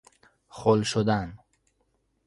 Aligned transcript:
خل 0.49 0.81
شدن 0.83 1.37